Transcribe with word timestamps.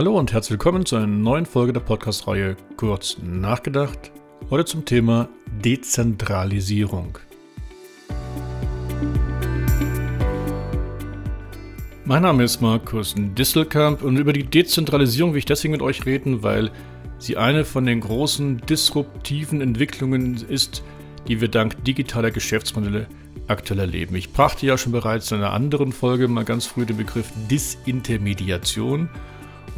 Hallo 0.00 0.18
und 0.18 0.32
herzlich 0.32 0.52
willkommen 0.52 0.86
zu 0.86 0.96
einer 0.96 1.06
neuen 1.06 1.44
Folge 1.44 1.74
der 1.74 1.80
Podcast-Reihe 1.80 2.56
Kurz 2.78 3.18
nachgedacht. 3.22 4.10
Heute 4.48 4.64
zum 4.64 4.86
Thema 4.86 5.28
Dezentralisierung. 5.62 7.18
Mein 12.06 12.22
Name 12.22 12.44
ist 12.44 12.62
Markus 12.62 13.14
Disselkamp 13.14 14.00
und 14.00 14.16
über 14.16 14.32
die 14.32 14.44
Dezentralisierung 14.44 15.32
will 15.32 15.40
ich 15.40 15.44
deswegen 15.44 15.72
mit 15.72 15.82
euch 15.82 16.06
reden, 16.06 16.42
weil 16.42 16.70
sie 17.18 17.36
eine 17.36 17.66
von 17.66 17.84
den 17.84 18.00
großen 18.00 18.62
disruptiven 18.66 19.60
Entwicklungen 19.60 20.42
ist, 20.48 20.82
die 21.28 21.42
wir 21.42 21.48
dank 21.48 21.84
digitaler 21.84 22.30
Geschäftsmodelle 22.30 23.06
aktuell 23.48 23.80
erleben. 23.80 24.14
Ich 24.16 24.32
brachte 24.32 24.64
ja 24.64 24.78
schon 24.78 24.92
bereits 24.92 25.30
in 25.30 25.36
einer 25.36 25.52
anderen 25.52 25.92
Folge 25.92 26.26
mal 26.26 26.46
ganz 26.46 26.64
früh 26.64 26.86
den 26.86 26.96
Begriff 26.96 27.30
Disintermediation 27.50 29.10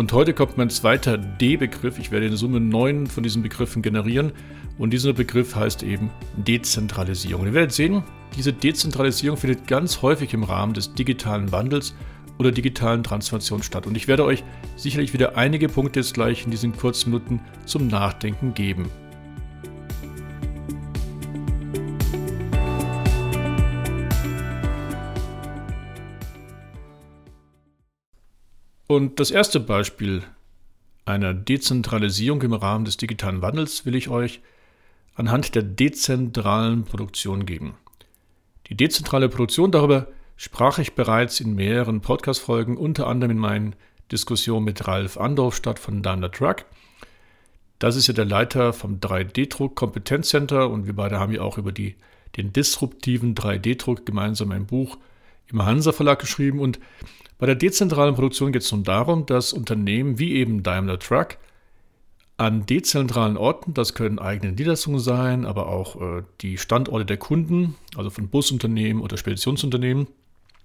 und 0.03 0.13
heute 0.13 0.35
kommt 0.35 0.59
mein 0.59 0.69
zweiter 0.69 1.17
D-Begriff. 1.17 1.97
Ich 2.01 2.11
werde 2.11 2.27
in 2.27 2.35
Summe 2.35 2.59
neun 2.59 3.07
von 3.07 3.23
diesen 3.23 3.41
Begriffen 3.41 3.83
generieren. 3.83 4.33
Und 4.77 4.93
dieser 4.93 5.13
Begriff 5.13 5.55
heißt 5.55 5.85
eben 5.85 6.11
Dezentralisierung. 6.37 7.47
ihr 7.47 7.55
werdet 7.55 7.71
sehen, 7.71 8.03
diese 8.37 8.53
Dezentralisierung 8.53 9.39
findet 9.39 9.69
ganz 9.69 10.03
häufig 10.03 10.35
im 10.35 10.43
Rahmen 10.43 10.75
des 10.75 10.93
digitalen 10.95 11.53
Wandels 11.53 11.95
oder 12.41 12.51
digitalen 12.51 13.05
Transformation 13.05 13.63
statt. 13.63 13.87
Und 13.87 13.97
ich 13.97 14.09
werde 14.09 14.25
euch 14.25 14.43
sicherlich 14.75 15.13
wieder 15.13 15.37
einige 15.37 15.69
Punkte 15.69 16.01
jetzt 16.01 16.15
gleich 16.15 16.47
in 16.47 16.51
diesen 16.51 16.77
kurzen 16.77 17.13
Minuten 17.13 17.41
zum 17.65 17.87
Nachdenken 17.87 18.55
geben. 18.55 18.91
Und 28.87 29.21
das 29.21 29.31
erste 29.31 29.61
Beispiel 29.61 30.23
einer 31.05 31.35
Dezentralisierung 31.35 32.43
im 32.43 32.53
Rahmen 32.53 32.85
des 32.85 32.97
digitalen 32.97 33.43
Wandels 33.43 33.87
will 33.87 33.95
ich 33.95 34.09
euch 34.09 34.41
anhand 35.15 35.55
der 35.55 35.63
dezentralen 35.63 36.85
Produktion 36.85 37.47
geben. 37.47 37.75
Die 38.69 38.77
dezentrale 38.77 39.29
Produktion, 39.29 39.71
darüber 39.71 40.09
sprach 40.37 40.79
ich 40.79 40.95
bereits 40.95 41.41
in 41.41 41.55
mehreren 41.55 42.01
Podcast-Folgen, 42.01 42.77
unter 42.77 43.07
anderem 43.07 43.33
in 43.33 43.39
meinen 43.39 43.77
Diskussionen 44.11 44.65
mit 44.65 44.87
Ralf 44.87 45.17
Andorfstadt 45.19 45.79
von 45.79 46.03
Daimler 46.03 46.31
Truck. 46.31 46.65
Das 47.79 47.97
ist 47.97 48.07
ja 48.07 48.15
der 48.15 48.25
Leiter 48.25 48.73
vom 48.73 49.01
3D-Druck 49.01 49.75
Kompetenzcenter 49.75 50.71
und 50.71 50.87
wir 50.87 50.95
beide 50.95 51.19
haben 51.19 51.33
ja 51.33 51.43
auch 51.43 51.59
über 51.59 51.73
die, 51.73 51.97
den 52.37 52.53
disruptiven 52.53 53.35
3D-Druck 53.35 54.07
gemeinsam 54.07 54.53
ein 54.53 54.67
Buch 54.67 54.99
im 55.53 55.65
Hansa 55.65 55.93
Verlag 55.93 56.19
geschrieben 56.19 56.59
und 56.59 56.81
bei 57.39 57.47
der 57.47 57.55
dezentralen 57.57 58.15
Produktion 58.15 58.53
geht 58.53 58.63
es 58.63 58.73
nun 58.73 58.85
darum, 58.85 59.27
dass 59.27 59.53
Unternehmen 59.53 60.19
wie 60.19 60.35
eben 60.35 60.63
Daimler 60.63 60.99
Truck 60.99 61.39
an 62.37 62.67
dezentralen 62.67 63.37
Orten, 63.37 63.75
das 63.75 63.95
können 63.95 64.19
eigene 64.19 64.53
Niederlassungen 64.53 65.01
sein, 65.01 65.45
aber 65.45 65.69
auch 65.69 66.01
äh, 66.01 66.23
die 66.41 66.59
Standorte 66.59 67.05
der 67.05 67.17
Kunden, 67.17 67.75
also 67.97 68.11
von 68.11 68.29
Busunternehmen 68.29 69.03
oder 69.03 69.17
Speditionsunternehmen, 69.17 70.07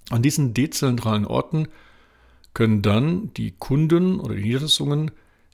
an 0.09 0.21
diesen 0.21 0.53
dezentralen 0.53 1.25
Orten 1.25 1.67
können 2.53 2.81
dann 2.81 3.33
die 3.35 3.51
Kunden 3.51 4.19
oder 4.19 4.35
die 4.35 4.43
Niederlassungen 4.43 5.11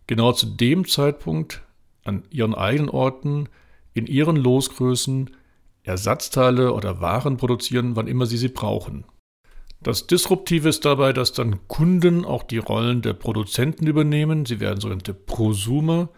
genau 0.08 0.31
zu 0.31 0.45
dem 0.45 0.88
Zeitpunkt 0.88 1.61
an 2.04 2.23
ihren 2.30 2.54
eigenen 2.54 2.89
Orten 2.89 3.50
in 3.94 4.08
ihren 4.08 4.36
Losgrößen 4.36 5.30
Ersatzteile 5.84 6.73
oder 6.73 7.02
Waren 7.02 7.38
produzieren, 7.38 7.95
wann 7.95 8.08
immer 8.08 8.26
sie 8.26 8.38
sie 8.38 8.48
brauchen. 8.48 9.04
Das 9.83 10.08
Disruptive 10.08 10.70
ist 10.70 10.86
dabei, 10.86 11.11
dass 11.11 11.33
dann 11.33 11.67
Kunden 11.67 12.23
auch 12.23 12.44
die 12.44 12.58
Rollen 12.58 13.02
der 13.02 13.14
Produzenten 13.14 13.86
übernehmen. 13.86 14.45
Sie 14.45 14.61
werden 14.61 14.80
sogenannte 14.80 15.14
Prosumer. 15.14 16.10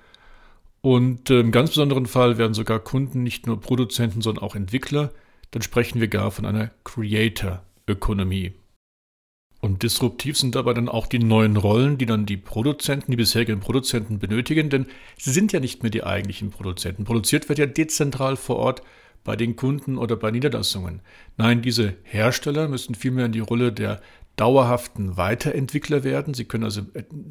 Und 0.82 1.32
äh, 1.32 1.40
im 1.40 1.52
ganz 1.52 1.72
besonderen 1.72 2.06
Fall 2.06 2.38
werden 2.38 2.54
sogar 2.54 2.80
Kunden 2.80 3.24
nicht 3.24 3.48
nur 3.48 3.60
Produzenten, 3.60 4.22
sondern 4.22 4.44
auch 4.44 4.56
Entwickler. 4.56 5.12
Dann 5.50 5.64
sprechen 5.64 6.00
wir 6.00 6.08
gar 6.08 6.30
von 6.30 6.46
einer 6.46 6.70
Creator-Ökonomie. 6.84 8.54
Und 9.62 9.82
disruptiv 9.82 10.38
sind 10.38 10.54
dabei 10.54 10.76
dann 10.76 10.88
auch 10.88 11.08
die 11.08 11.18
neuen 11.18 11.58
Rollen, 11.58 11.98
die 11.98 12.06
dann 12.06 12.28
die 12.28 12.38
Produzenten, 12.38 13.10
die 13.10 13.18
bisherigen 13.18 13.62
Produzenten 13.62 14.20
benötigen, 14.20 14.70
denn 14.70 14.86
sie 15.18 15.32
sind 15.32 15.54
ja 15.54 15.60
nicht 15.60 15.82
mehr 15.82 15.90
die 15.90 16.04
eigentlichen 16.04 16.52
Produzenten. 16.52 17.04
Produziert 17.04 17.50
wird 17.50 17.58
ja 17.58 17.66
dezentral 17.66 18.36
vor 18.36 18.58
Ort 18.58 18.84
bei 19.26 19.36
den 19.36 19.58
Kunden 19.58 19.98
oder 19.98 20.16
bei 20.16 20.32
Niederlassungen. 20.32 21.02
Nein, 21.36 21.62
diese 21.62 21.96
Hersteller 22.04 22.70
müssen 22.70 22.96
vielmehr 22.96 23.26
in 23.26 23.34
die 23.34 23.42
Rolle 23.42 23.74
der 23.74 24.00
dauerhaften 24.38 25.18
Weiterentwickler 25.18 26.04
werden. 26.04 26.34
Sie 26.34 26.46
können 26.46 26.64
also 26.64 26.84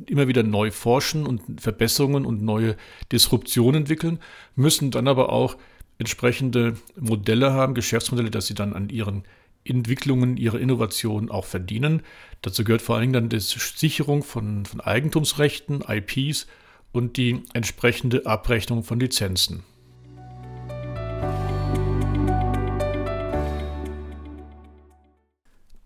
immer 0.07 0.29
wieder 0.29 0.43
neu 0.43 0.71
forschen 0.71 1.27
und 1.27 1.61
Verbesserungen 1.61 2.27
und 2.27 2.43
neue 2.43 2.77
Disruptionen 3.13 3.83
entwickeln, 3.83 4.19
müssen 4.57 4.91
dann 4.91 5.09
aber 5.09 5.31
auch 5.31 5.57
entsprechende 5.99 6.75
Modelle 6.99 7.53
haben, 7.53 7.75
Geschäftsmodelle, 7.75 8.31
dass 8.31 8.47
sie 8.47 8.55
dann 8.55 8.73
an 8.73 8.89
ihren 8.89 9.25
Entwicklungen, 9.65 10.37
ihre 10.37 10.59
Innovationen 10.59 11.31
auch 11.31 11.45
verdienen. 11.45 12.03
Dazu 12.43 12.65
gehört 12.65 12.83
vor 12.83 12.97
allen 12.97 13.13
Dingen 13.13 13.13
dann 13.13 13.29
die 13.29 13.41
Sicherung 13.41 14.23
von, 14.23 14.67
von 14.67 14.81
Eigentumsrechten, 14.81 15.85
IPs 15.89 16.47
und 16.93 17.17
die 17.17 17.43
entsprechende 17.55 18.27
Abrechnung 18.27 18.83
von 18.83 18.99
Lizenzen. 18.99 19.63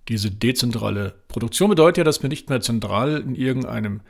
Diese 0.08 0.30
dezentrale 0.30 1.14
Produktion 1.28 1.70
bedeutet 1.70 1.98
ja, 1.98 2.04
dass 2.04 2.22
wir 2.22 2.30
nicht 2.30 2.48
mehr 2.48 2.60
zentral 2.60 3.20
in 3.20 3.34
irgendeinem 3.34 4.00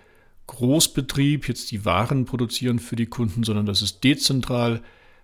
Großbetrieb 0.46 1.48
jetzt 1.48 1.70
die 1.72 1.84
Waren 1.84 2.24
produzieren 2.24 2.78
für 2.78 2.96
die 2.96 3.06
Kunden, 3.06 3.42
sondern 3.42 3.66
dass 3.66 3.82
es 3.82 4.00
dezentral 4.00 4.80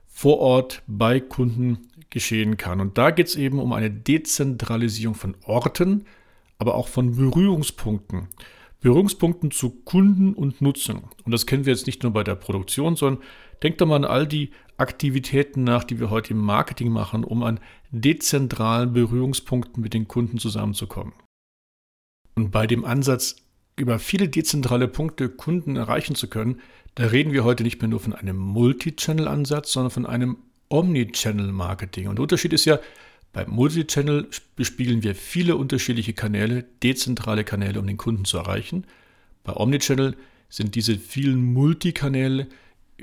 vor 0.09 0.39
Ort 0.39 0.83
bei 0.87 1.21
Kunden 1.21 1.89
geschehen 2.11 2.57
kann. 2.57 2.81
Und 2.81 2.99
da 2.99 3.11
geht 3.11 3.29
es 3.29 3.37
eben 3.37 3.59
um 3.59 3.73
eine 3.73 3.91
Dezentralisierung 3.91 5.15
von 5.15 5.37
Orten, 5.45 6.05
aber 6.59 6.75
auch 6.75 6.89
von 6.89 7.17
Berührungspunkten. 7.17 8.29
Berührungspunkten 8.85 9.51
zu 9.51 9.71
Kunden 9.71 10.35
und 10.35 10.61
Nutzern. 10.61 11.05
Und 11.25 11.33
das 11.33 11.47
kennen 11.47 11.65
wir 11.65 11.73
jetzt 11.73 11.87
nicht 11.87 12.03
nur 12.03 12.13
bei 12.13 12.23
der 12.23 12.35
Produktion, 12.35 12.97
sondern 12.97 13.25
denkt 13.63 13.81
doch 13.81 13.87
mal 13.87 13.97
an 13.97 14.05
all 14.05 14.27
die 14.27 14.51
Aktivitäten 14.77 15.65
nach, 15.65 15.85
die 15.85 16.01
wir 16.01 16.11
heute 16.11 16.35
im 16.35 16.41
Marketing 16.41 16.91
machen, 16.91 17.25
um 17.25 17.43
an 17.45 17.61
dezentralen 17.93 18.93
Berührungspunkten 18.93 19.83
mit 19.83 19.95
den 19.95 20.07
Kunden 20.07 20.37
zusammenzukommen. 20.37 21.15
Und 22.35 22.51
bei 22.51 22.67
dem 22.67 22.85
Ansatz, 22.85 23.37
über 23.77 23.99
viele 23.99 24.29
dezentrale 24.29 24.87
Punkte 24.87 25.31
Kunden 25.31 25.77
erreichen 25.77 26.15
zu 26.15 26.29
können, 26.29 26.61
da 26.95 27.07
reden 27.07 27.33
wir 27.33 27.43
heute 27.43 27.63
nicht 27.63 27.81
mehr 27.81 27.89
nur 27.89 28.01
von 28.01 28.13
einem 28.13 28.37
Multi-Channel-Ansatz, 28.37 29.73
sondern 29.73 29.93
von 29.93 30.05
einem 30.05 30.37
Omni-Channel-Marketing. 30.69 32.09
Und 32.09 32.17
der 32.17 32.23
Unterschied 32.25 32.53
ist 32.53 32.67
ja, 32.67 32.79
beim 33.35 33.51
Multichannel 33.51 34.29
bespielen 34.57 35.03
wir 35.03 35.15
viele 35.15 35.57
unterschiedliche 35.57 36.13
Kanäle, 36.13 36.65
dezentrale 36.83 37.45
Kanäle, 37.45 37.81
um 37.81 37.87
den 37.87 37.97
Kunden 37.97 38.25
zu 38.25 38.39
erreichen. 38.39 38.87
Bei 39.43 39.55
Omnichannel 39.55 40.17
sind 40.49 40.77
diese 40.77 40.97
vielen 40.97 41.43
Multikanäle 41.53 42.47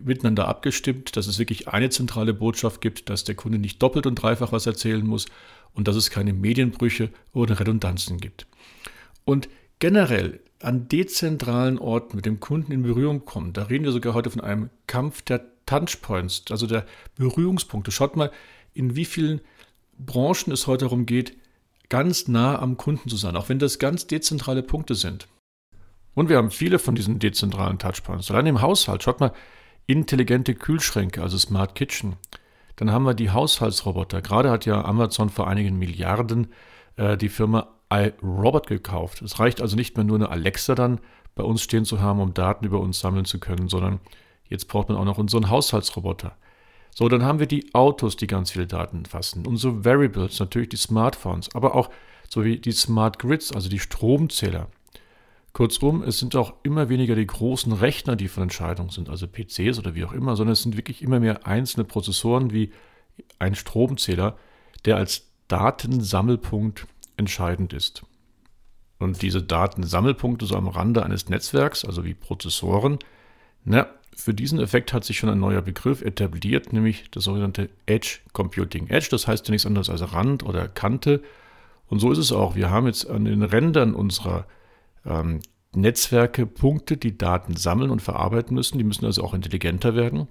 miteinander 0.01 0.47
abgestimmt, 0.47 1.17
dass 1.17 1.27
es 1.27 1.37
wirklich 1.37 1.67
eine 1.67 1.89
zentrale 1.89 2.33
Botschaft 2.33 2.79
gibt, 2.79 3.09
dass 3.09 3.25
der 3.25 3.35
Kunde 3.35 3.59
nicht 3.59 3.83
doppelt 3.83 4.07
und 4.07 4.15
dreifach 4.15 4.53
was 4.53 4.65
erzählen 4.65 5.05
muss 5.05 5.25
und 5.73 5.89
dass 5.89 5.97
es 5.97 6.09
keine 6.09 6.31
Medienbrüche 6.31 7.09
oder 7.33 7.59
Redundanzen 7.59 8.17
gibt. 8.17 8.47
Und 9.25 9.49
generell 9.79 10.39
an 10.61 10.87
dezentralen 10.87 11.77
Orten 11.77 12.15
mit 12.15 12.25
dem 12.25 12.39
Kunden 12.39 12.71
in 12.71 12.83
Berührung 12.83 13.25
kommen, 13.25 13.51
da 13.51 13.63
reden 13.63 13.83
wir 13.83 13.91
sogar 13.91 14.13
heute 14.13 14.29
von 14.29 14.41
einem 14.41 14.69
Kampf 14.87 15.23
der 15.23 15.45
Touchpoints, 15.65 16.45
also 16.49 16.67
der 16.67 16.85
Berührungspunkte. 17.17 17.91
Schaut 17.91 18.15
mal, 18.15 18.31
in 18.73 18.95
wie 18.95 19.05
vielen 19.05 19.41
Branchen 20.05 20.51
es 20.51 20.67
heute 20.67 20.85
darum 20.85 21.05
geht, 21.05 21.37
ganz 21.89 22.27
nah 22.27 22.59
am 22.59 22.77
Kunden 22.77 23.09
zu 23.09 23.17
sein, 23.17 23.35
auch 23.35 23.49
wenn 23.49 23.59
das 23.59 23.79
ganz 23.79 24.07
dezentrale 24.07 24.63
Punkte 24.63 24.95
sind. 24.95 25.27
Und 26.13 26.29
wir 26.29 26.37
haben 26.37 26.51
viele 26.51 26.79
von 26.79 26.95
diesen 26.95 27.19
dezentralen 27.19 27.79
Touchpoints. 27.79 28.29
Allein 28.31 28.47
im 28.47 28.61
Haushalt, 28.61 29.03
schaut 29.03 29.19
mal, 29.19 29.33
intelligente 29.87 30.55
Kühlschränke, 30.55 31.21
also 31.21 31.37
Smart 31.37 31.75
Kitchen. 31.75 32.15
Dann 32.75 32.91
haben 32.91 33.05
wir 33.05 33.13
die 33.13 33.29
Haushaltsroboter. 33.29 34.21
Gerade 34.21 34.49
hat 34.49 34.65
ja 34.65 34.83
Amazon 34.83 35.29
vor 35.29 35.47
einigen 35.47 35.77
Milliarden 35.77 36.47
äh, 36.95 37.17
die 37.17 37.29
Firma 37.29 37.67
iRobot 37.91 38.67
gekauft. 38.67 39.21
Es 39.21 39.39
reicht 39.39 39.61
also 39.61 39.75
nicht 39.75 39.97
mehr 39.97 40.05
nur 40.05 40.17
eine 40.17 40.29
Alexa 40.29 40.75
dann 40.75 40.99
bei 41.35 41.43
uns 41.43 41.61
stehen 41.61 41.85
zu 41.85 42.01
haben, 42.01 42.19
um 42.19 42.33
Daten 42.33 42.65
über 42.65 42.79
uns 42.79 42.99
sammeln 42.99 43.25
zu 43.25 43.39
können, 43.39 43.67
sondern 43.67 43.99
jetzt 44.47 44.67
braucht 44.67 44.89
man 44.89 44.97
auch 44.97 45.05
noch 45.05 45.17
unseren 45.17 45.49
Haushaltsroboter. 45.49 46.35
So, 46.93 47.07
dann 47.07 47.23
haben 47.23 47.39
wir 47.39 47.47
die 47.47 47.73
Autos, 47.73 48.17
die 48.17 48.27
ganz 48.27 48.51
viele 48.51 48.67
Daten 48.67 49.05
fassen. 49.05 49.45
Unsere 49.47 49.85
Variables, 49.85 50.39
natürlich 50.39 50.69
die 50.69 50.77
Smartphones, 50.77 51.53
aber 51.55 51.75
auch 51.75 51.89
so 52.29 52.43
wie 52.43 52.59
die 52.59 52.71
Smart 52.71 53.19
Grids, 53.19 53.51
also 53.51 53.69
die 53.69 53.79
Stromzähler. 53.79 54.67
Kurzum, 55.53 56.01
es 56.03 56.19
sind 56.19 56.35
auch 56.35 56.53
immer 56.63 56.87
weniger 56.87 57.15
die 57.15 57.27
großen 57.27 57.73
Rechner, 57.73 58.15
die 58.15 58.29
von 58.29 58.43
Entscheidung 58.43 58.89
sind, 58.89 59.09
also 59.09 59.27
PCs 59.27 59.79
oder 59.79 59.95
wie 59.95 60.05
auch 60.05 60.13
immer, 60.13 60.35
sondern 60.37 60.53
es 60.53 60.63
sind 60.63 60.77
wirklich 60.77 61.01
immer 61.01 61.19
mehr 61.19 61.45
einzelne 61.45 61.83
Prozessoren 61.83 62.51
wie 62.51 62.71
ein 63.37 63.55
Stromzähler, 63.55 64.37
der 64.85 64.95
als 64.95 65.29
Datensammelpunkt 65.49 66.87
entscheidend 67.17 67.73
ist. 67.73 68.03
Und 68.99 69.21
diese 69.21 69.41
Datensammelpunkte 69.41 70.45
so 70.45 70.55
am 70.55 70.69
Rande 70.69 71.03
eines 71.03 71.27
Netzwerks, 71.27 71.83
also 71.83 72.05
wie 72.05 72.13
Prozessoren, 72.13 72.99
na, 73.65 73.87
für 74.15 74.33
diesen 74.33 74.59
Effekt 74.59 74.93
hat 74.93 75.03
sich 75.03 75.17
schon 75.17 75.29
ein 75.29 75.39
neuer 75.39 75.61
Begriff 75.61 76.01
etabliert, 76.01 76.73
nämlich 76.73 77.09
das 77.11 77.23
sogenannte 77.23 77.69
Edge 77.85 78.19
Computing. 78.33 78.87
Edge, 78.87 79.07
das 79.09 79.27
heißt 79.27 79.47
ja 79.47 79.51
nichts 79.51 79.65
anderes 79.65 79.89
als 79.89 80.13
Rand 80.13 80.43
oder 80.43 80.67
Kante. 80.67 81.21
Und 81.87 81.99
so 81.99 82.11
ist 82.11 82.17
es 82.17 82.31
auch. 82.31 82.55
Wir 82.55 82.69
haben 82.69 82.87
jetzt 82.87 83.09
an 83.09 83.25
den 83.25 83.43
Rändern 83.43 83.95
unserer 83.95 84.45
ähm, 85.05 85.39
Netzwerke 85.73 86.45
Punkte, 86.45 86.97
die 86.97 87.17
Daten 87.17 87.55
sammeln 87.55 87.91
und 87.91 88.01
verarbeiten 88.01 88.55
müssen. 88.55 88.77
Die 88.77 88.83
müssen 88.83 89.05
also 89.05 89.23
auch 89.23 89.33
intelligenter 89.33 89.95
werden. 89.95 90.27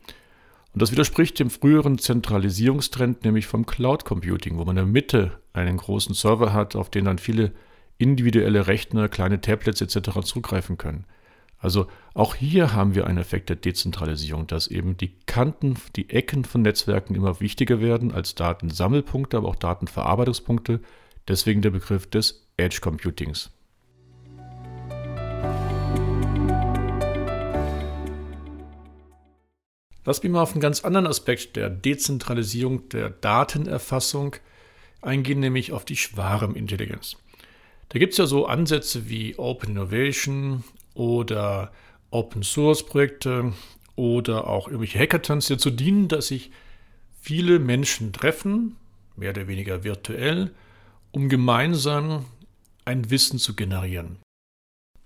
Und 0.72 0.82
das 0.82 0.92
widerspricht 0.92 1.38
dem 1.38 1.50
früheren 1.50 1.98
Zentralisierungstrend, 1.98 3.24
nämlich 3.24 3.46
vom 3.46 3.66
Cloud 3.66 4.04
Computing, 4.04 4.58
wo 4.58 4.64
man 4.64 4.76
in 4.76 4.84
der 4.84 4.86
Mitte 4.86 5.32
einen 5.52 5.78
großen 5.78 6.14
Server 6.14 6.52
hat, 6.52 6.76
auf 6.76 6.90
den 6.90 7.06
dann 7.06 7.18
viele 7.18 7.52
individuelle 7.98 8.66
Rechner, 8.66 9.08
kleine 9.08 9.40
Tablets 9.40 9.80
etc. 9.80 10.20
zugreifen 10.22 10.78
können. 10.78 11.04
Also 11.60 11.86
auch 12.14 12.34
hier 12.34 12.72
haben 12.72 12.94
wir 12.94 13.06
einen 13.06 13.18
Effekt 13.18 13.50
der 13.50 13.56
Dezentralisierung, 13.56 14.46
dass 14.46 14.66
eben 14.66 14.96
die 14.96 15.14
Kanten, 15.26 15.76
die 15.94 16.08
Ecken 16.08 16.44
von 16.44 16.62
Netzwerken 16.62 17.14
immer 17.14 17.38
wichtiger 17.40 17.80
werden 17.80 18.12
als 18.12 18.34
Datensammelpunkte, 18.34 19.36
aber 19.36 19.48
auch 19.48 19.56
Datenverarbeitungspunkte. 19.56 20.80
Deswegen 21.28 21.60
der 21.60 21.70
Begriff 21.70 22.08
des 22.08 22.48
Edge 22.56 22.78
Computings. 22.80 23.50
Lass 30.06 30.22
mich 30.22 30.32
mal 30.32 30.40
auf 30.42 30.52
einen 30.52 30.62
ganz 30.62 30.82
anderen 30.82 31.06
Aspekt 31.06 31.56
der 31.56 31.68
Dezentralisierung 31.68 32.88
der 32.88 33.10
Datenerfassung 33.10 34.36
eingehen, 35.02 35.40
nämlich 35.40 35.72
auf 35.72 35.84
die 35.84 35.96
Schwarmintelligenz. 35.96 37.18
Da 37.90 37.98
gibt 37.98 38.12
es 38.12 38.18
ja 38.18 38.24
so 38.24 38.46
Ansätze 38.46 39.10
wie 39.10 39.38
Open 39.38 39.72
Innovation 39.72 40.64
oder 40.94 41.72
Open 42.10 42.42
Source 42.42 42.84
Projekte 42.84 43.52
oder 43.96 44.46
auch 44.48 44.66
irgendwelche 44.66 44.98
Hackathons, 44.98 45.48
dazu 45.48 45.70
dienen, 45.70 46.08
dass 46.08 46.28
sich 46.28 46.50
viele 47.20 47.58
Menschen 47.58 48.12
treffen, 48.12 48.76
mehr 49.16 49.30
oder 49.30 49.46
weniger 49.46 49.84
virtuell, 49.84 50.52
um 51.12 51.28
gemeinsam 51.28 52.24
ein 52.84 53.10
Wissen 53.10 53.38
zu 53.38 53.54
generieren. 53.54 54.18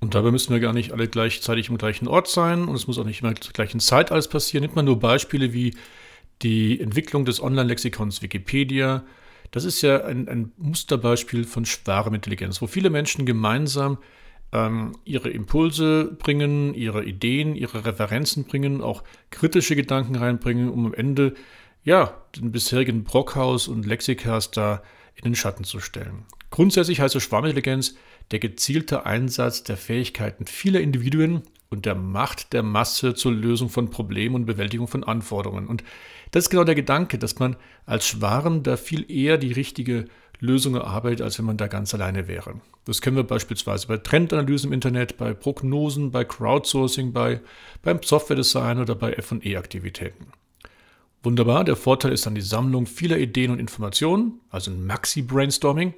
Und 0.01 0.15
dabei 0.15 0.31
müssen 0.31 0.53
wir 0.53 0.61
gar 0.61 0.73
nicht 0.73 0.93
alle 0.93 1.09
gleichzeitig 1.09 1.71
im 1.71 1.79
gleichen 1.79 2.09
Ort 2.09 2.29
sein 2.29 2.69
und 2.69 2.75
es 2.75 2.87
muss 2.87 2.99
auch 2.99 3.05
nicht 3.05 3.23
immer 3.23 3.35
zur 3.37 3.53
gleichen 3.53 3.81
Zeit 3.81 4.13
alles 4.13 4.29
passieren. 4.29 4.63
Nimmt 4.63 4.77
man 4.77 4.85
nur 4.85 4.99
Beispiele 4.99 5.53
wie 5.53 5.75
die 6.43 6.81
Entwicklung 6.81 7.25
des 7.25 7.43
Online-Lexikons 7.43 8.21
Wikipedia. 8.23 9.05
Das 9.51 9.65
ist 9.65 9.83
ja 9.83 10.05
ein, 10.05 10.29
ein 10.29 10.53
Musterbeispiel 10.57 11.45
von 11.45 11.65
Schwarmintelligenz, 11.65 12.61
wo 12.61 12.67
viele 12.67 12.91
Menschen 12.91 13.25
gemeinsam 13.25 13.99
ähm, 14.55 14.93
ihre 15.05 15.29
Impulse 15.29 16.17
bringen, 16.19 16.73
ihre 16.75 17.05
Ideen, 17.05 17.57
ihre 17.57 17.85
Referenzen 17.85 18.45
bringen, 18.45 18.81
auch 18.81 19.03
kritische 19.31 19.77
Gedanken 19.77 20.15
reinbringen, 20.17 20.71
um 20.71 20.87
am 20.87 20.95
Ende 20.95 21.35
ja 21.83 22.15
den 22.37 22.53
bisherigen 22.53 23.05
Brockhaus 23.05 23.69
und 23.69 23.85
Lexikas 23.85 24.53
da 24.53 24.83
in 25.17 25.25
den 25.25 25.35
Schatten 25.35 25.65
zu 25.65 25.81
stellen. 25.81 26.25
Grundsätzlich 26.51 27.01
heißt 27.01 27.17
es 27.17 27.23
Schwarmintelligenz, 27.25 27.97
der 28.31 28.39
gezielte 28.39 29.05
Einsatz 29.05 29.65
der 29.65 29.77
Fähigkeiten 29.77 30.47
vieler 30.47 30.81
Individuen 30.81 31.43
und 31.69 31.85
der 31.85 31.97
Macht 31.97 32.53
der 32.53 32.63
Masse 32.63 33.15
zur 33.15 33.33
Lösung 33.33 33.69
von 33.69 33.91
Problemen 33.91 34.37
und 34.37 34.47
Bewältigung 34.47 34.87
von 34.87 35.03
Anforderungen. 35.03 35.67
Und 35.67 35.83
das 36.31 36.45
ist 36.45 36.51
genau 36.51 36.65
der 36.65 36.77
Gedanke, 36.77 37.19
dass 37.19 37.39
man 37.41 37.57
als 37.87 38.07
Schwarm 38.07 38.63
da 38.63 38.77
viel 38.77 39.11
eher 39.11 39.37
die 39.37 39.53
richtige 39.53 40.07
Lösung 40.41 40.75
erarbeitet, 40.75 41.23
als 41.23 41.39
wenn 41.39 41.47
man 41.47 41.57
da 41.57 41.67
ganz 41.67 41.95
alleine 41.95 42.29
wäre. 42.29 42.61
Das 42.85 43.01
kennen 43.01 43.17
wir 43.17 43.25
beispielsweise 43.25 43.87
bei 43.87 43.97
Trendanalysen 43.97 44.69
im 44.69 44.75
Internet, 44.75 45.17
bei 45.17 45.33
Prognosen, 45.33 46.11
bei 46.11 46.25
Crowdsourcing, 46.25 47.13
bei, 47.13 47.41
beim 47.83 48.03
Software-Design 48.03 48.79
oder 48.79 48.95
bei 48.95 49.15
FE-Aktivitäten. 49.15 50.27
Wunderbar, 51.23 51.65
der 51.65 51.77
Vorteil 51.77 52.13
ist 52.13 52.27
dann 52.27 52.35
die 52.35 52.43
Sammlung 52.43 52.87
vieler 52.87 53.19
Ideen 53.19 53.51
und 53.51 53.59
Informationen, 53.59 54.41
also 54.51 54.71
ein 54.71 54.87
Maxi-Brainstorming 54.87 55.95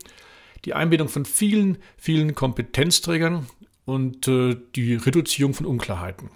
die 0.67 0.75
Einbindung 0.75 1.09
von 1.09 1.25
vielen, 1.25 1.79
vielen 1.97 2.35
Kompetenzträgern 2.35 3.47
und 3.85 4.27
äh, 4.29 4.57
die 4.75 4.95
Reduzierung 4.95 5.55
von 5.55 5.65
Unklarheiten. 5.67 6.31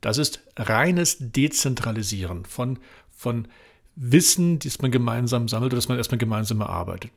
Das 0.00 0.18
ist 0.18 0.40
reines 0.56 1.16
Dezentralisieren 1.18 2.44
von, 2.44 2.78
von 3.10 3.48
Wissen, 3.96 4.58
das 4.58 4.82
man 4.82 4.90
gemeinsam 4.90 5.48
sammelt 5.48 5.72
oder 5.72 5.78
das 5.78 5.88
man 5.88 5.96
erstmal 5.96 6.18
gemeinsam 6.18 6.60
erarbeitet. 6.60 7.10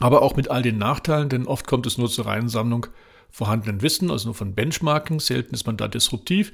Aber 0.00 0.22
auch 0.22 0.36
mit 0.36 0.50
all 0.50 0.62
den 0.62 0.78
Nachteilen, 0.78 1.28
denn 1.28 1.46
oft 1.46 1.66
kommt 1.66 1.86
es 1.86 1.98
nur 1.98 2.08
zur 2.08 2.26
reinen 2.26 2.48
Sammlung 2.48 2.86
vorhandenen 3.30 3.82
Wissen, 3.82 4.10
also 4.10 4.28
nur 4.28 4.34
von 4.34 4.54
Benchmarking. 4.54 5.20
Selten 5.20 5.54
ist 5.54 5.66
man 5.66 5.76
da 5.76 5.88
disruptiv. 5.88 6.52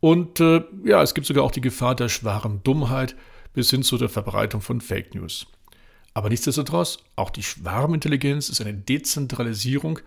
Und 0.00 0.40
äh, 0.40 0.64
ja, 0.84 1.02
es 1.02 1.14
gibt 1.14 1.26
sogar 1.26 1.44
auch 1.44 1.50
die 1.50 1.60
Gefahr 1.60 1.94
der 1.94 2.08
schwaren 2.08 2.62
Dummheit 2.62 3.16
bis 3.52 3.70
hin 3.70 3.82
zu 3.82 3.98
der 3.98 4.08
Verbreitung 4.08 4.60
von 4.60 4.80
Fake 4.80 5.14
News. 5.14 5.46
Aber 6.14 6.28
nichtsdestotrotz, 6.28 6.98
auch 7.16 7.30
die 7.30 7.42
Schwarmintelligenz 7.42 8.48
ist 8.48 8.60
eine 8.60 8.74
Dezentralisierung 8.74 10.00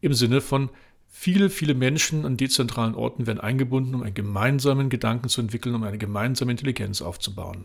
im 0.00 0.12
Sinne 0.14 0.40
von 0.40 0.70
viele, 1.08 1.50
viele 1.50 1.74
Menschen 1.74 2.24
an 2.26 2.36
dezentralen 2.36 2.94
Orten 2.94 3.26
werden 3.26 3.40
eingebunden, 3.40 3.94
um 3.94 4.02
einen 4.02 4.14
gemeinsamen 4.14 4.90
Gedanken 4.90 5.28
zu 5.28 5.40
entwickeln, 5.40 5.74
um 5.74 5.82
eine 5.82 5.98
gemeinsame 5.98 6.50
Intelligenz 6.50 7.00
aufzubauen. 7.00 7.64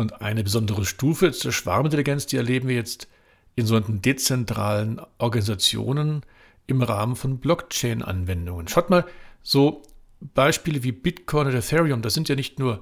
Und 0.00 0.22
eine 0.22 0.42
besondere 0.42 0.86
Stufe 0.86 1.30
der 1.30 1.52
Schwarmintelligenz, 1.52 2.24
die 2.24 2.38
erleben 2.38 2.68
wir 2.68 2.74
jetzt 2.74 3.06
in 3.54 3.66
sogenannten 3.66 4.00
dezentralen 4.00 4.98
Organisationen 5.18 6.22
im 6.66 6.80
Rahmen 6.80 7.16
von 7.16 7.36
Blockchain-Anwendungen. 7.36 8.66
Schaut 8.66 8.88
mal, 8.88 9.04
so 9.42 9.82
Beispiele 10.20 10.82
wie 10.84 10.92
Bitcoin 10.92 11.48
oder 11.48 11.58
Ethereum, 11.58 12.00
das 12.00 12.14
sind 12.14 12.30
ja 12.30 12.34
nicht 12.34 12.58
nur 12.58 12.80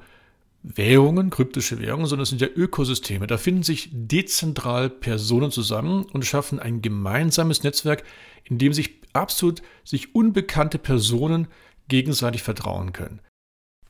Währungen, 0.63 1.31
kryptische 1.31 1.81
Währungen, 1.81 2.07
sondern 2.07 2.23
das 2.23 2.29
sind 2.29 2.41
ja 2.41 2.47
Ökosysteme. 2.55 3.27
Da 3.27 3.37
finden 3.37 3.65
sich 3.65 3.89
dezentral 3.91 4.89
Personen 4.89 5.51
zusammen 5.51 6.05
und 6.05 6.25
schaffen 6.25 6.61
ein 6.61 6.83
gemeinsames 6.83 7.65
Netzwerk, 7.65 8.05
in 8.45 8.59
dem 8.59 8.73
sich 8.73 9.01
absolut 9.13 9.61
sich 9.83 10.15
unbekannte 10.15 10.79
Personen 10.79 11.49
gegenseitig 11.89 12.45
vertrauen 12.45 12.93
können. 12.93 13.19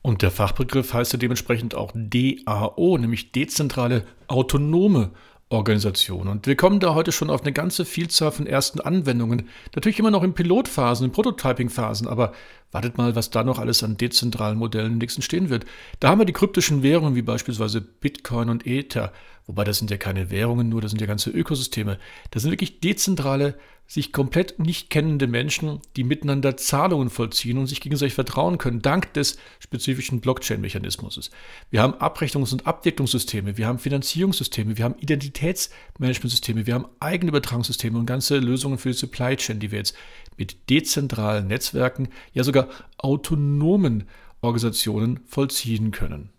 Und 0.01 0.21
der 0.21 0.31
Fachbegriff 0.31 0.93
heißt 0.93 1.13
ja 1.13 1.19
dementsprechend 1.19 1.75
auch 1.75 1.91
DAO, 1.93 2.97
nämlich 2.97 3.31
dezentrale 3.31 4.05
autonome 4.27 5.11
Organisation. 5.49 6.27
Und 6.27 6.45
wir 6.45 6.55
kommen 6.55 6.79
da 6.79 6.93
heute 6.93 7.11
schon 7.11 7.31
auf 7.31 7.41
eine 7.41 7.51
ganze 7.51 7.83
Vielzahl 7.83 8.31
von 8.31 8.45
ersten 8.45 8.79
Anwendungen. 8.79 9.49
Natürlich 9.73 9.97
immer 9.97 10.11
noch 10.11 10.23
in 10.23 10.33
Pilotphasen, 10.33 11.07
in 11.07 11.11
Prototyping-Phasen, 11.11 12.07
aber 12.07 12.33
wartet 12.71 12.97
mal, 12.97 13.15
was 13.15 13.29
da 13.29 13.43
noch 13.43 13.59
alles 13.59 13.83
an 13.83 13.97
dezentralen 13.97 14.57
Modellen 14.57 14.93
im 14.93 14.97
nächsten 14.97 15.21
stehen 15.21 15.49
wird. 15.49 15.65
Da 15.99 16.09
haben 16.09 16.19
wir 16.19 16.25
die 16.25 16.33
kryptischen 16.33 16.83
Währungen 16.83 17.15
wie 17.15 17.21
beispielsweise 17.21 17.81
Bitcoin 17.81 18.49
und 18.49 18.67
Ether, 18.67 19.11
wobei 19.47 19.63
das 19.63 19.79
sind 19.79 19.91
ja 19.91 19.97
keine 19.97 20.29
Währungen 20.29 20.69
nur, 20.69 20.81
das 20.81 20.91
sind 20.91 21.01
ja 21.01 21.07
ganze 21.07 21.31
Ökosysteme. 21.31 21.97
Das 22.31 22.43
sind 22.43 22.51
wirklich 22.51 22.79
dezentrale 22.79 23.55
sich 23.89 24.13
komplett 24.13 24.59
nicht 24.59 24.91
kennende 24.91 25.25
Menschen, 25.25 25.81
die 25.95 26.03
miteinander 26.03 26.55
Zahlungen 26.55 27.09
vollziehen 27.09 27.57
und 27.57 27.65
sich 27.65 27.81
gegenseitig 27.81 28.13
vertrauen 28.13 28.59
können, 28.59 28.83
dank 28.83 29.11
des 29.13 29.39
spezifischen 29.57 30.21
Blockchain-Mechanismus. 30.21 31.31
Wir 31.71 31.81
haben 31.81 31.95
Abrechnungs- 31.95 32.53
und 32.53 32.67
Abdeckungssysteme, 32.67 33.57
wir 33.57 33.65
haben 33.65 33.79
Finanzierungssysteme, 33.79 34.77
wir 34.77 34.85
haben 34.85 34.93
Identitätsmanagementsysteme, 34.99 36.67
wir 36.67 36.75
haben 36.75 36.85
eigene 36.99 37.29
Übertragungssysteme 37.29 37.97
und 37.97 38.05
ganze 38.05 38.37
Lösungen 38.37 38.77
für 38.77 38.89
die 38.89 38.97
Supply 38.97 39.35
Chain, 39.35 39.59
die 39.59 39.71
wir 39.71 39.79
jetzt 39.79 39.95
mit 40.39 40.69
dezentralen 40.69 41.47
Netzwerken, 41.47 42.07
ja 42.33 42.43
sogar 42.43 42.69
autonomen 42.97 44.05
Organisationen 44.41 45.19
vollziehen 45.27 45.91
können. 45.91 46.29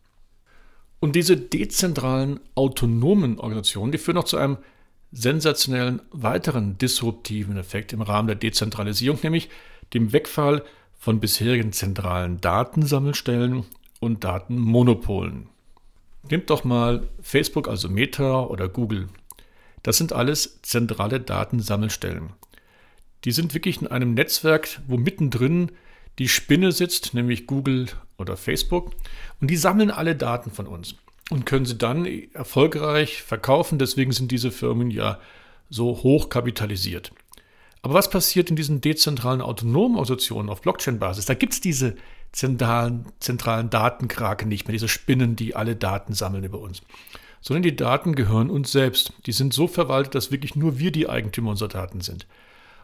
Und 0.99 1.17
diese 1.17 1.37
dezentralen, 1.37 2.41
autonomen 2.55 3.39
Organisationen, 3.39 3.93
die 3.93 3.99
führen 3.99 4.19
auch 4.19 4.25
zu 4.25 4.37
einem 4.37 4.59
sensationellen 5.13 6.03
weiteren 6.11 6.79
disruptiven 6.79 7.57
Effekt 7.57 7.93
im 7.93 8.03
Rahmen 8.03 8.29
der 8.29 8.37
Dezentralisierung, 8.37 9.19
nämlich 9.23 9.49
dem 9.95 10.13
Wegfall 10.13 10.65
von 10.99 11.21
bisherigen 11.21 11.73
zentralen 11.73 12.41
Datensammelstellen 12.41 13.65
und 13.99 14.25
Datenmonopolen. 14.25 15.49
Nehmt 16.31 16.51
doch 16.51 16.65
mal 16.65 17.09
Facebook, 17.23 17.67
also 17.69 17.89
Meta 17.89 18.45
oder 18.45 18.69
Google. 18.69 19.09
Das 19.83 19.97
sind 19.97 20.13
alles 20.13 20.61
zentrale 20.63 21.21
Datensammelstellen. 21.21 22.35
Die 23.25 23.33
sind 23.33 23.55
wirklich 23.55 23.81
in 23.83 23.87
einem 23.87 24.15
Netzwerk, 24.15 24.81
wo 24.87 24.97
mittendrin 24.97 25.73
die 26.19 26.29
Spinne 26.29 26.73
sitzt, 26.73 27.15
nämlich 27.15 27.47
Google 27.47 27.87
oder 28.19 28.37
Facebook, 28.37 28.93
und 29.41 29.51
die 29.51 29.57
sammeln 29.57 29.91
alle 29.91 30.17
Daten 30.17 30.51
von 30.51 30.67
uns 30.67 30.95
und 31.31 31.47
können 31.47 31.65
sie 31.65 31.79
dann 31.79 32.07
erfolgreich 32.33 33.23
verkaufen. 33.23 33.79
Deswegen 33.79 34.13
sind 34.13 34.31
diese 34.31 34.51
Firmen 34.51 34.91
ja 34.91 35.21
so 35.71 36.03
hoch 36.03 36.29
kapitalisiert. 36.29 37.13
Aber 37.83 37.95
was 37.95 38.11
passiert 38.11 38.51
in 38.51 38.57
diesen 38.57 38.81
dezentralen 38.83 39.41
autonomen 39.41 39.97
Organisationen 39.97 40.51
auf 40.51 40.61
Blockchain-Basis? 40.61 41.25
Da 41.25 41.35
gibt 41.35 41.55
es 41.55 41.61
diese 41.61 41.97
zentralen, 42.33 43.07
zentralen 43.21 43.71
Datenkraken 43.71 44.49
nicht 44.49 44.67
mehr, 44.67 44.73
diese 44.73 44.89
Spinnen, 44.89 45.37
die 45.37 45.57
alle 45.57 45.77
Daten 45.77 46.13
sammeln 46.13 46.45
über 46.45 46.59
uns. 46.59 46.83
sondern 47.41 47.63
die 47.63 47.77
Daten 47.77 48.15
gehören 48.15 48.51
uns 48.51 48.71
selbst. 48.73 49.13
Die 49.27 49.33
sind 49.33 49.55
so 49.55 49.67
verwaltet, 49.67 50.15
dass 50.15 50.31
wirklich 50.31 50.57
nur 50.57 50.79
wir 50.79 50.93
die 50.93 51.09
Eigentümer 51.09 51.51
unserer 51.51 51.69
Daten 51.69 52.01
sind. 52.01 52.27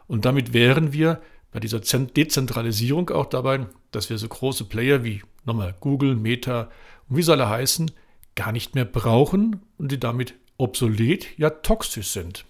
Und 0.07 0.23
damit 0.25 0.53
wären 0.53 0.93
wir 0.93 1.21
bei 1.51 1.59
dieser 1.59 1.79
Dezentralisierung 1.79 3.09
auch 3.09 3.25
dabei, 3.25 3.67
dass 3.91 4.09
wir 4.09 4.17
so 4.17 4.27
große 4.27 4.65
Player 4.65 5.03
wie 5.03 5.21
nochmal 5.45 5.75
Google, 5.79 6.15
Meta 6.15 6.69
und 7.09 7.17
wie 7.17 7.23
soll 7.23 7.39
er 7.39 7.49
heißen, 7.49 7.91
gar 8.35 8.51
nicht 8.51 8.75
mehr 8.75 8.85
brauchen 8.85 9.61
und 9.77 9.91
die 9.91 9.99
damit 9.99 10.35
obsolet, 10.57 11.27
ja 11.37 11.49
toxisch 11.49 12.07
sind. 12.07 12.45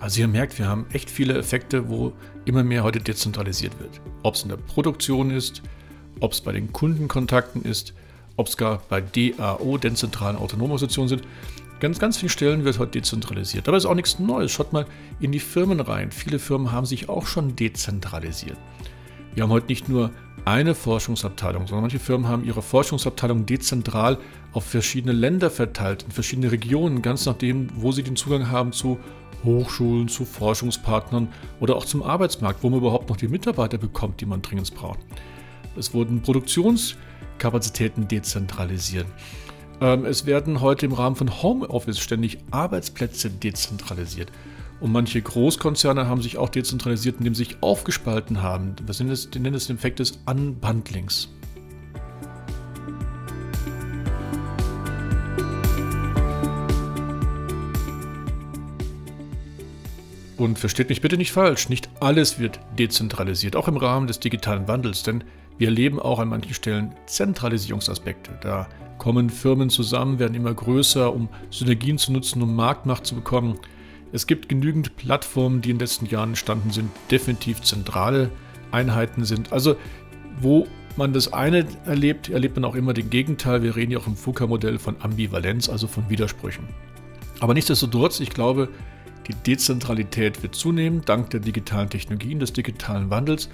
Also 0.00 0.22
ihr 0.22 0.28
merkt, 0.28 0.58
wir 0.58 0.66
haben 0.66 0.86
echt 0.92 1.10
viele 1.10 1.38
Effekte, 1.38 1.88
wo 1.88 2.12
immer 2.44 2.64
mehr 2.64 2.82
heute 2.82 2.98
dezentralisiert 2.98 3.78
wird. 3.78 4.00
Ob 4.24 4.34
es 4.34 4.42
in 4.42 4.48
der 4.48 4.56
Produktion 4.56 5.30
ist, 5.30 5.62
ob 6.20 6.32
es 6.32 6.40
bei 6.40 6.52
den 6.52 6.72
Kundenkontakten 6.72 7.62
ist, 7.62 7.94
ob 8.36 8.46
es 8.46 8.56
gar 8.56 8.82
bei 8.88 9.00
DAO, 9.00 9.78
den 9.78 9.96
zentralen 9.96 10.36
Autonomorganisationen 10.36 11.08
sind. 11.08 11.22
Ganz, 11.80 11.98
ganz 11.98 12.18
vielen 12.18 12.28
Stellen 12.28 12.64
wird 12.64 12.78
heute 12.78 12.92
dezentralisiert. 12.92 13.66
Aber 13.66 13.76
es 13.76 13.84
ist 13.84 13.90
auch 13.90 13.94
nichts 13.94 14.18
Neues. 14.18 14.52
Schaut 14.52 14.72
mal 14.72 14.86
in 15.18 15.32
die 15.32 15.40
Firmen 15.40 15.80
rein. 15.80 16.12
Viele 16.12 16.38
Firmen 16.38 16.72
haben 16.72 16.84
sich 16.84 17.08
auch 17.08 17.26
schon 17.26 17.56
dezentralisiert. 17.56 18.58
Wir 19.34 19.44
haben 19.44 19.50
heute 19.50 19.68
nicht 19.68 19.88
nur 19.88 20.10
eine 20.44 20.74
Forschungsabteilung, 20.74 21.66
sondern 21.66 21.82
manche 21.82 21.98
Firmen 21.98 22.28
haben 22.28 22.44
ihre 22.44 22.62
Forschungsabteilung 22.62 23.46
dezentral 23.46 24.18
auf 24.52 24.64
verschiedene 24.64 25.12
Länder 25.12 25.50
verteilt, 25.50 26.02
in 26.02 26.10
verschiedene 26.10 26.50
Regionen, 26.50 27.02
ganz 27.02 27.26
nachdem, 27.26 27.68
wo 27.76 27.92
sie 27.92 28.02
den 28.02 28.16
Zugang 28.16 28.50
haben 28.50 28.72
zu 28.72 28.98
Hochschulen, 29.44 30.08
zu 30.08 30.24
Forschungspartnern 30.24 31.28
oder 31.60 31.76
auch 31.76 31.84
zum 31.84 32.02
Arbeitsmarkt, 32.02 32.62
wo 32.62 32.70
man 32.70 32.80
überhaupt 32.80 33.08
noch 33.08 33.16
die 33.16 33.28
Mitarbeiter 33.28 33.78
bekommt, 33.78 34.20
die 34.20 34.26
man 34.26 34.42
dringend 34.42 34.74
braucht. 34.74 34.98
Es 35.76 35.94
wurden 35.94 36.22
Produktionskapazitäten 36.22 38.08
dezentralisiert. 38.08 39.06
Ähm, 39.80 40.04
es 40.04 40.26
werden 40.26 40.60
heute 40.60 40.86
im 40.86 40.92
Rahmen 40.92 41.16
von 41.16 41.42
Homeoffice 41.42 41.98
ständig 41.98 42.38
Arbeitsplätze 42.50 43.30
dezentralisiert. 43.30 44.30
Und 44.80 44.92
manche 44.92 45.20
Großkonzerne 45.20 46.06
haben 46.06 46.22
sich 46.22 46.38
auch 46.38 46.48
dezentralisiert, 46.48 47.16
indem 47.18 47.34
sie 47.34 47.44
sich 47.44 47.62
aufgespalten 47.62 48.42
haben. 48.42 48.76
Was 48.86 48.98
nennen 48.98 49.10
das, 49.10 49.30
die 49.30 49.38
nennen 49.38 49.54
das 49.54 49.66
den 49.66 49.76
Effekt 49.76 49.98
des 49.98 50.18
Unbundlings. 50.26 51.28
Und 60.38 60.58
versteht 60.58 60.88
mich 60.88 61.02
bitte 61.02 61.18
nicht 61.18 61.32
falsch, 61.32 61.68
nicht 61.68 61.90
alles 62.00 62.38
wird 62.38 62.60
dezentralisiert, 62.78 63.56
auch 63.56 63.68
im 63.68 63.76
Rahmen 63.76 64.06
des 64.06 64.20
digitalen 64.20 64.66
Wandels, 64.66 65.02
denn 65.02 65.22
wir 65.60 65.68
erleben 65.68 66.00
auch 66.00 66.18
an 66.18 66.28
manchen 66.28 66.54
Stellen 66.54 66.94
Zentralisierungsaspekte. 67.04 68.30
Da 68.40 68.66
kommen 68.96 69.28
Firmen 69.28 69.68
zusammen, 69.68 70.18
werden 70.18 70.34
immer 70.34 70.54
größer, 70.54 71.14
um 71.14 71.28
Synergien 71.50 71.98
zu 71.98 72.12
nutzen, 72.12 72.40
um 72.40 72.56
Marktmacht 72.56 73.04
zu 73.04 73.14
bekommen. 73.14 73.58
Es 74.10 74.26
gibt 74.26 74.48
genügend 74.48 74.96
Plattformen, 74.96 75.60
die 75.60 75.68
in 75.68 75.76
den 75.76 75.80
letzten 75.80 76.06
Jahren 76.06 76.30
entstanden 76.30 76.70
sind, 76.70 76.90
definitiv 77.10 77.60
zentrale 77.60 78.30
Einheiten 78.70 79.26
sind. 79.26 79.52
Also 79.52 79.76
wo 80.40 80.66
man 80.96 81.12
das 81.12 81.30
eine 81.34 81.66
erlebt, 81.84 82.30
erlebt 82.30 82.56
man 82.56 82.64
auch 82.64 82.74
immer 82.74 82.94
den 82.94 83.10
Gegenteil. 83.10 83.62
Wir 83.62 83.76
reden 83.76 83.92
ja 83.92 83.98
auch 83.98 84.06
im 84.06 84.16
FUKA-Modell 84.16 84.78
von 84.78 84.96
Ambivalenz, 85.00 85.68
also 85.68 85.86
von 85.86 86.08
Widersprüchen. 86.08 86.64
Aber 87.40 87.52
nichtsdestotrotz, 87.52 88.20
ich 88.20 88.30
glaube, 88.30 88.70
die 89.28 89.34
Dezentralität 89.34 90.42
wird 90.42 90.54
zunehmen, 90.54 91.02
dank 91.04 91.28
der 91.28 91.40
digitalen 91.40 91.90
Technologien, 91.90 92.38
des 92.38 92.54
digitalen 92.54 93.10
Wandels. 93.10 93.50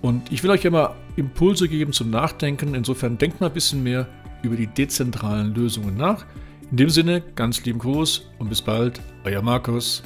Und 0.00 0.30
ich 0.32 0.42
will 0.42 0.50
euch 0.50 0.62
ja 0.62 0.70
mal 0.70 0.94
Impulse 1.16 1.68
geben 1.68 1.92
zum 1.92 2.10
Nachdenken. 2.10 2.74
Insofern 2.74 3.18
denkt 3.18 3.40
mal 3.40 3.48
ein 3.48 3.52
bisschen 3.52 3.82
mehr 3.82 4.06
über 4.42 4.56
die 4.56 4.66
dezentralen 4.66 5.54
Lösungen 5.54 5.96
nach. 5.96 6.24
In 6.70 6.76
dem 6.76 6.90
Sinne, 6.90 7.22
ganz 7.34 7.64
lieben 7.64 7.78
Gruß 7.78 8.30
und 8.38 8.48
bis 8.48 8.62
bald, 8.62 9.00
euer 9.24 9.42
Markus. 9.42 10.02